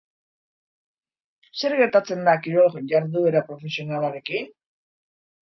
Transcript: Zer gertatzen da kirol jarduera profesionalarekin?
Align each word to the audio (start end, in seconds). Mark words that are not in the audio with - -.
Zer 1.59 1.75
gertatzen 1.81 2.23
da 2.29 2.33
kirol 2.47 2.81
jarduera 2.95 3.45
profesionalarekin? 3.51 4.51